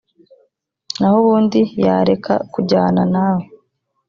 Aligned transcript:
naho 0.99 1.15
ubundi, 1.21 1.61
yareka 1.85 2.33
kujyana 2.53 3.03
nawe. 3.13 3.45